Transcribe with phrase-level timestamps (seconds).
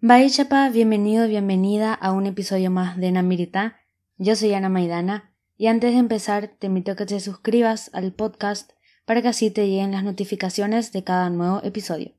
[0.00, 3.78] Bye chapa, bienvenido, bienvenida a un episodio más de Namirita.
[4.16, 8.12] Yo soy Ana Maidana y antes de empezar te invito a que te suscribas al
[8.12, 8.70] podcast
[9.06, 12.12] para que así te lleguen las notificaciones de cada nuevo episodio.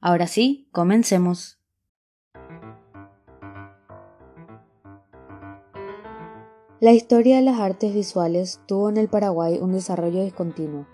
[0.00, 1.60] Ahora sí, comencemos.
[6.80, 10.86] La historia de las artes visuales tuvo en el Paraguay un desarrollo discontinuo.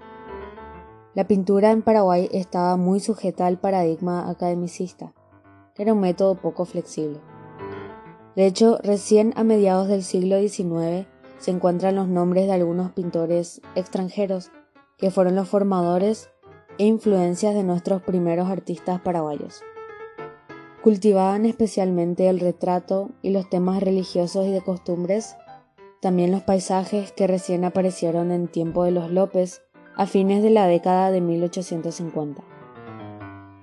[1.14, 5.14] La pintura en Paraguay estaba muy sujeta al paradigma academicista
[5.78, 7.20] era un método poco flexible.
[8.36, 11.06] De hecho, recién a mediados del siglo XIX
[11.38, 14.50] se encuentran los nombres de algunos pintores extranjeros
[14.96, 16.30] que fueron los formadores
[16.78, 19.62] e influencias de nuestros primeros artistas paraguayos.
[20.82, 25.36] Cultivaban especialmente el retrato y los temas religiosos y de costumbres,
[26.00, 29.62] también los paisajes que recién aparecieron en tiempo de los López
[29.96, 32.42] a fines de la década de 1850.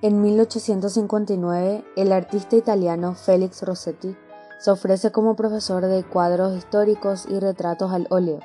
[0.02, 4.16] En 1859, el artista italiano Félix Rossetti
[4.58, 8.40] se ofrece como profesor de cuadros históricos y retratos al óleo,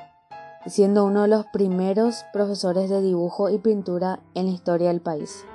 [0.65, 5.45] siendo uno de los primeros profesores de dibujo y pintura en la historia del país.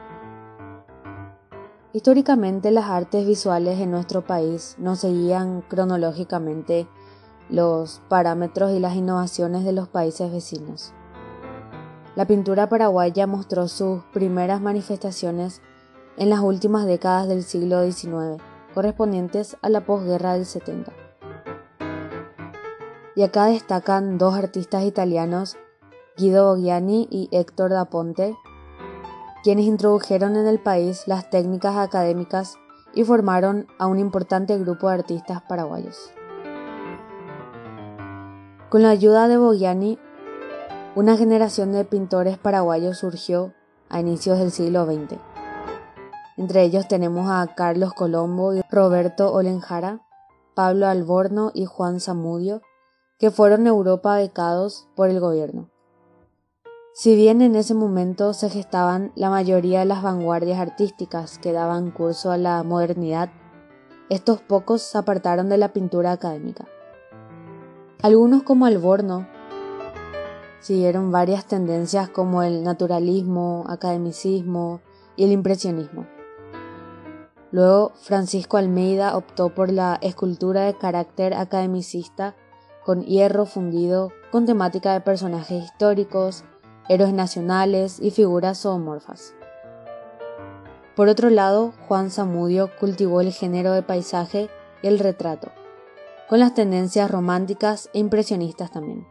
[1.92, 6.88] Históricamente las artes visuales en nuestro país no seguían cronológicamente
[7.50, 10.94] los parámetros y las innovaciones de los países vecinos.
[12.16, 15.60] La pintura paraguaya mostró sus primeras manifestaciones
[16.20, 18.42] en las últimas décadas del siglo XIX,
[18.74, 20.92] correspondientes a la posguerra del 70.
[23.16, 25.56] Y acá destacan dos artistas italianos,
[26.18, 28.36] Guido Boggiani y Héctor da Ponte,
[29.42, 32.58] quienes introdujeron en el país las técnicas académicas
[32.92, 36.12] y formaron a un importante grupo de artistas paraguayos.
[38.68, 39.98] Con la ayuda de Boggiani,
[40.94, 43.54] una generación de pintores paraguayos surgió
[43.88, 45.29] a inicios del siglo XX.
[46.40, 50.00] Entre ellos tenemos a Carlos Colombo y Roberto Olenjara,
[50.54, 52.62] Pablo Alborno y Juan Zamudio,
[53.18, 55.68] que fueron a Europa becados por el gobierno.
[56.94, 61.90] Si bien en ese momento se gestaban la mayoría de las vanguardias artísticas que daban
[61.90, 63.28] curso a la modernidad,
[64.08, 66.64] estos pocos se apartaron de la pintura académica.
[68.00, 69.28] Algunos como Alborno
[70.60, 74.80] siguieron varias tendencias como el naturalismo, academicismo
[75.16, 76.06] y el impresionismo.
[77.52, 82.36] Luego, Francisco Almeida optó por la escultura de carácter academicista
[82.84, 86.44] con hierro fundido con temática de personajes históricos,
[86.88, 89.34] héroes nacionales y figuras zoomorfas.
[90.94, 94.48] Por otro lado, Juan Zamudio cultivó el género de paisaje
[94.82, 95.50] y el retrato,
[96.28, 99.06] con las tendencias románticas e impresionistas también.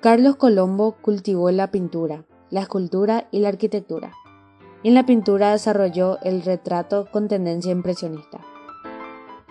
[0.00, 4.12] Carlos Colombo cultivó la pintura, la escultura y la arquitectura
[4.82, 8.40] en la pintura desarrolló el retrato con tendencia impresionista.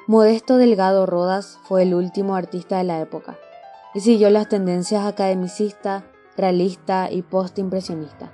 [0.08, 3.38] Modesto Delgado Rodas fue el último artista de la época
[3.94, 6.04] y siguió las tendencias academicista,
[6.38, 8.32] realista y postimpresionista,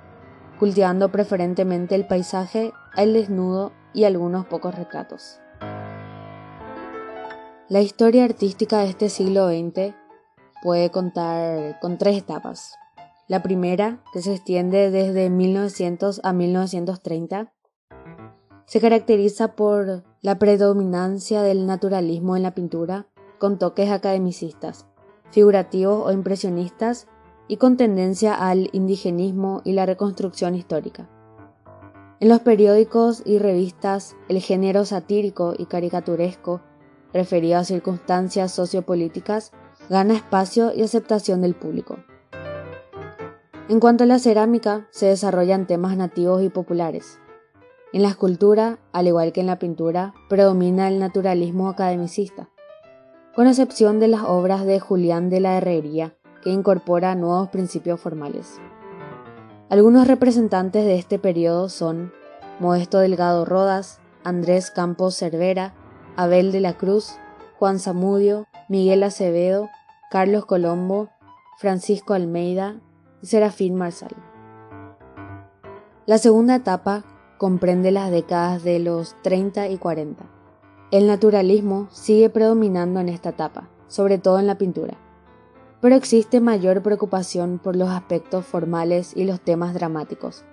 [0.58, 5.38] cultivando preferentemente el paisaje, el desnudo y algunos pocos retratos.
[7.68, 9.94] La historia artística de este siglo XX
[10.62, 12.76] puede contar con tres etapas.
[13.28, 17.52] La primera, que se extiende desde 1900 a 1930,
[18.66, 23.06] se caracteriza por la predominancia del naturalismo en la pintura,
[23.38, 24.86] con toques academicistas,
[25.30, 27.06] figurativos o impresionistas
[27.48, 31.08] y con tendencia al indigenismo y la reconstrucción histórica.
[32.20, 36.60] En los periódicos y revistas, el género satírico y caricaturesco,
[37.12, 39.52] referido a circunstancias sociopolíticas,
[39.88, 41.98] gana espacio y aceptación del público.
[43.68, 47.20] En cuanto a la cerámica, se desarrollan temas nativos y populares.
[47.92, 52.48] En la escultura, al igual que en la pintura, predomina el naturalismo academicista,
[53.34, 58.58] con excepción de las obras de Julián de la Herrería, que incorpora nuevos principios formales.
[59.70, 62.12] Algunos representantes de este periodo son
[62.58, 65.72] Modesto Delgado Rodas, Andrés Campos Cervera,
[66.16, 67.14] Abel de la Cruz,
[67.58, 69.68] Juan Zamudio, Miguel Acevedo,
[70.10, 71.08] Carlos Colombo,
[71.58, 72.80] Francisco Almeida,
[73.22, 74.10] Serafín Marsal.
[76.06, 77.04] La segunda etapa
[77.38, 80.24] comprende las décadas de los 30 y 40.
[80.90, 84.96] El naturalismo sigue predominando en esta etapa, sobre todo en la pintura,
[85.80, 90.44] pero existe mayor preocupación por los aspectos formales y los temas dramáticos.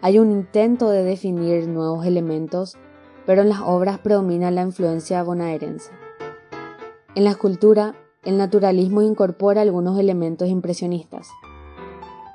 [0.00, 2.78] Hay un intento de definir nuevos elementos,
[3.26, 5.90] pero en las obras predomina la influencia bonaerense.
[7.14, 7.94] En la escultura,
[8.24, 11.28] el naturalismo incorpora algunos elementos impresionistas,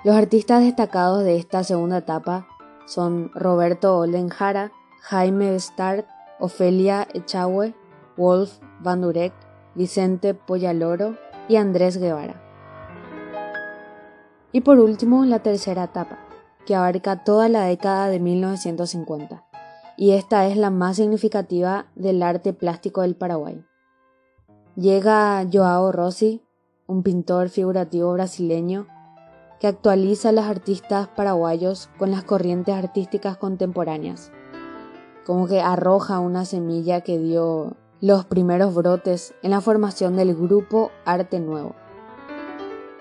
[0.03, 2.47] los artistas destacados de esta segunda etapa
[2.85, 4.71] son Roberto Olenjara,
[5.01, 6.05] Jaime Bestard
[6.39, 7.73] Ofelia Echagüe,
[8.17, 9.33] Wolf Van Durek,
[9.75, 11.17] Vicente Poyaloro
[11.47, 12.41] y Andrés Guevara.
[14.51, 16.19] Y por último, la tercera etapa,
[16.65, 19.45] que abarca toda la década de 1950,
[19.95, 23.63] y esta es la más significativa del arte plástico del Paraguay.
[24.75, 26.41] Llega Joao Rossi,
[26.87, 28.87] un pintor figurativo brasileño,
[29.63, 34.29] que actualiza a los artistas paraguayos con las corrientes artísticas contemporáneas,
[35.25, 40.91] como que arroja una semilla que dio los primeros brotes en la formación del grupo
[41.05, 41.75] Arte Nuevo.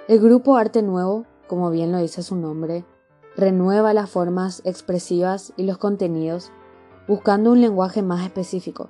[0.06, 2.84] El grupo Arte Nuevo como bien lo dice su nombre,
[3.36, 6.52] renueva las formas expresivas y los contenidos,
[7.08, 8.88] buscando un lenguaje más específico.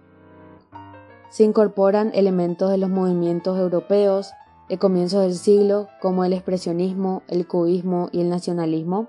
[1.30, 4.32] Se incorporan elementos de los movimientos europeos
[4.72, 9.06] de comienzos del siglo, como el expresionismo, el cubismo y el nacionalismo,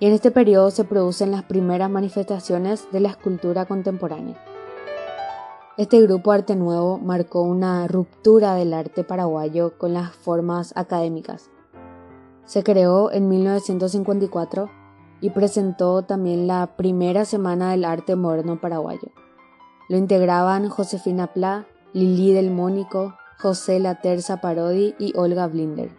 [0.00, 4.36] y en este periodo se producen las primeras manifestaciones de la escultura contemporánea.
[5.78, 11.50] Este grupo Arte Nuevo marcó una ruptura del arte paraguayo con las formas académicas
[12.50, 14.68] se creó en 1954
[15.20, 19.12] y presentó también la primera Semana del Arte Moderno Paraguayo.
[19.88, 25.90] Lo integraban Josefina Pla, Lili del Mónico, José La Terza Parodi y Olga Blinder.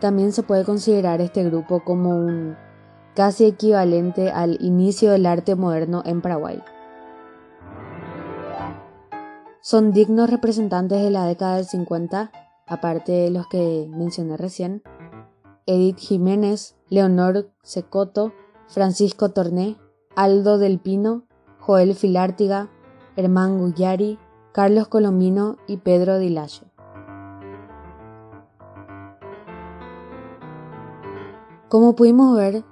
[0.00, 2.56] También se puede considerar este grupo como un
[3.14, 6.62] casi equivalente al inicio del arte moderno en Paraguay.
[9.60, 12.30] Son dignos representantes de la década del 50
[12.68, 14.82] aparte de los que mencioné recién,
[15.66, 18.32] Edith Jiménez, Leonor Secoto,
[18.68, 19.76] Francisco Torné,
[20.14, 21.24] Aldo del Pino,
[21.58, 22.68] Joel Filártiga,
[23.16, 24.18] Hermán Guyari,
[24.58, 26.64] Carlos Colombino y Pedro Dilacho.
[31.68, 32.64] Como pudimos ver,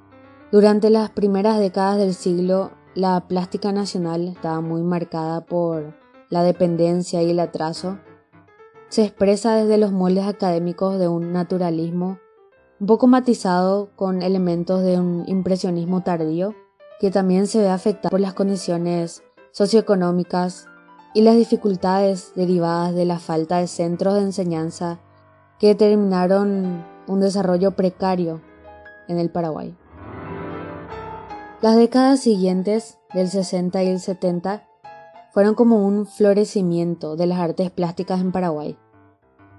[0.50, 5.94] durante las primeras décadas del siglo, la plástica nacional estaba muy marcada por
[6.28, 8.00] la dependencia y el atraso
[8.88, 12.18] se expresa desde los moldes académicos de un naturalismo
[12.80, 16.52] un poco matizado con elementos de un impresionismo tardío,
[16.98, 19.22] que también se ve afectado por las condiciones
[19.52, 20.68] socioeconómicas
[21.16, 24.98] y las dificultades derivadas de la falta de centros de enseñanza
[25.58, 28.42] que determinaron un desarrollo precario
[29.08, 29.74] en el Paraguay.
[31.62, 34.68] Las décadas siguientes, del 60 y el 70,
[35.32, 38.76] fueron como un florecimiento de las artes plásticas en Paraguay,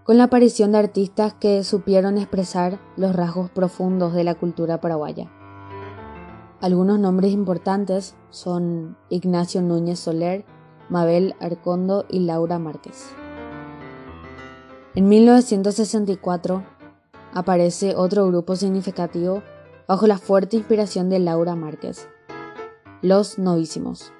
[0.03, 5.31] con la aparición de artistas que supieron expresar los rasgos profundos de la cultura paraguaya.
[6.61, 10.45] Algunos nombres importantes son Ignacio Núñez Soler,
[10.89, 13.09] Mabel Arcondo y Laura Márquez.
[14.95, 16.63] En 1964
[17.33, 19.43] aparece otro grupo significativo
[19.87, 22.07] bajo la fuerte inspiración de Laura Márquez,
[23.01, 24.11] Los Novísimos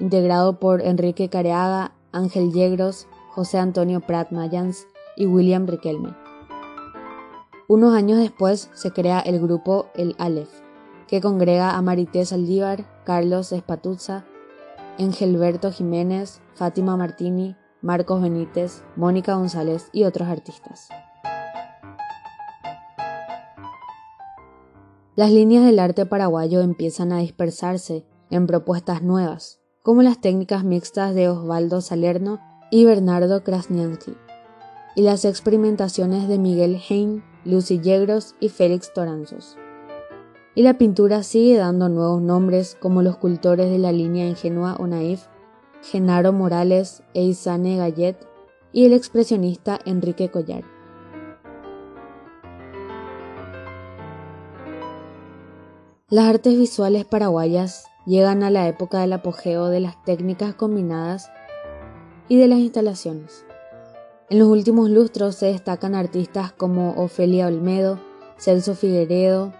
[0.00, 6.14] integrado por Enrique Careaga, Ángel Yegros, José Antonio Prat Mayans y William Riquelme.
[7.68, 10.50] Unos años después se crea el grupo El Aleph,
[11.06, 14.24] que congrega a Marité Saldívar, Carlos Espatuzza,
[15.00, 20.90] Engelberto Jiménez, Fátima Martini, Marcos Benítez, Mónica González y otros artistas.
[25.16, 31.14] Las líneas del arte paraguayo empiezan a dispersarse en propuestas nuevas, como las técnicas mixtas
[31.14, 32.38] de Osvaldo Salerno
[32.70, 34.18] y Bernardo Krasniansky,
[34.96, 39.56] y las experimentaciones de Miguel Hein, Lucy Yegros y Félix Toranzos.
[40.60, 44.86] Y la pintura sigue dando nuevos nombres como los cultores de la línea ingenua o
[44.86, 45.22] naif,
[45.80, 48.18] Genaro Morales e Isane Gallet,
[48.70, 50.64] y el expresionista Enrique Collar.
[56.10, 61.30] Las artes visuales paraguayas llegan a la época del apogeo de las técnicas combinadas
[62.28, 63.46] y de las instalaciones.
[64.28, 67.98] En los últimos lustros se destacan artistas como Ofelia Olmedo,
[68.36, 69.54] Celso Figueredo,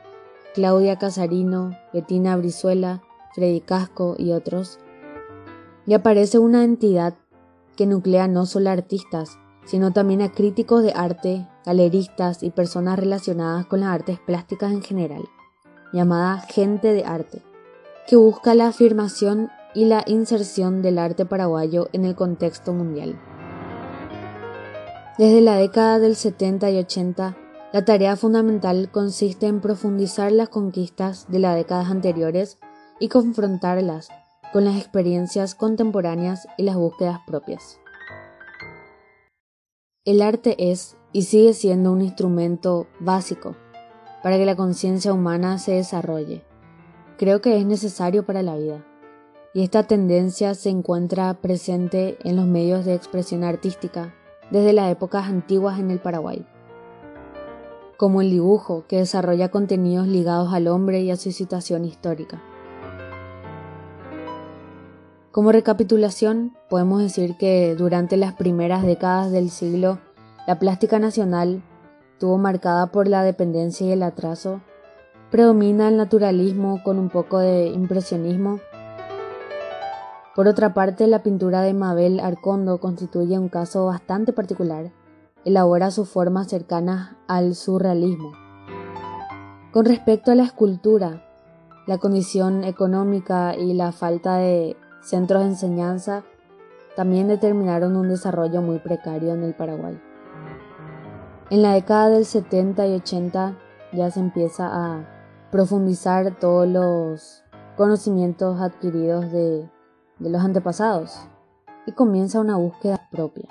[0.54, 3.02] Claudia Casarino, Bettina Brizuela,
[3.34, 4.78] Freddy Casco y otros.
[5.86, 7.14] Y aparece una entidad
[7.76, 12.98] que nuclea no solo a artistas, sino también a críticos de arte, galeristas y personas
[12.98, 15.22] relacionadas con las artes plásticas en general,
[15.92, 17.42] llamada gente de arte
[18.10, 23.16] que busca la afirmación y la inserción del arte paraguayo en el contexto mundial.
[25.16, 27.36] Desde la década del 70 y 80,
[27.72, 32.58] la tarea fundamental consiste en profundizar las conquistas de las décadas anteriores
[32.98, 34.08] y confrontarlas
[34.52, 37.78] con las experiencias contemporáneas y las búsquedas propias.
[40.04, 43.56] El arte es y sigue siendo un instrumento básico
[44.22, 46.44] para que la conciencia humana se desarrolle
[47.20, 48.82] creo que es necesario para la vida.
[49.52, 54.14] y esta tendencia se encuentra presente en los medios de expresión artística
[54.50, 56.46] desde las épocas antiguas en el Paraguay,
[58.00, 62.40] como el dibujo, que desarrolla contenidos ligados al hombre y a su situación histórica.
[65.32, 69.98] Como recapitulación, podemos decir que durante las primeras décadas del siglo,
[70.46, 71.62] la plástica nacional
[72.14, 74.62] estuvo marcada por la dependencia y el atraso,
[75.30, 78.60] predomina el naturalismo con un poco de impresionismo.
[80.34, 84.90] Por otra parte, la pintura de Mabel Arcondo constituye un caso bastante particular.
[85.46, 88.32] Elabora sus formas cercanas al surrealismo.
[89.72, 91.24] Con respecto a la escultura,
[91.86, 96.24] la condición económica y la falta de centros de enseñanza
[96.94, 99.98] también determinaron un desarrollo muy precario en el Paraguay.
[101.48, 103.56] En la década del 70 y 80
[103.92, 107.44] ya se empieza a profundizar todos los
[107.78, 109.70] conocimientos adquiridos de,
[110.18, 111.18] de los antepasados
[111.86, 113.48] y comienza una búsqueda propia.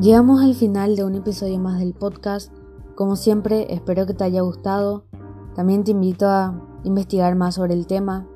[0.00, 2.52] Llegamos al final de un episodio más del podcast.
[2.96, 5.04] Como siempre, espero que te haya gustado.
[5.54, 8.26] También te invito a investigar más sobre el tema.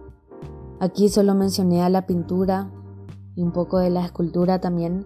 [0.79, 2.71] Aquí solo mencioné a la pintura
[3.35, 5.05] y un poco de la escultura también.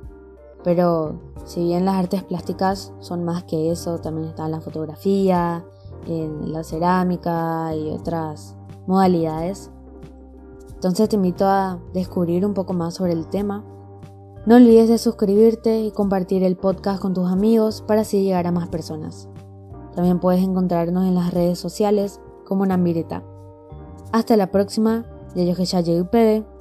[0.63, 5.65] Pero si bien las artes plásticas son más que eso, también está la fotografía,
[6.07, 8.57] en la cerámica y otras
[8.87, 9.71] modalidades.
[10.75, 13.65] Entonces te invito a descubrir un poco más sobre el tema.
[14.45, 18.53] No olvides de suscribirte y compartir el podcast con tus amigos para así llegar a
[18.53, 19.29] más personas.
[19.95, 23.23] También puedes encontrarnos en las redes sociales como Nambireta.
[24.11, 25.07] Hasta la próxima,
[25.37, 26.52] ya llegué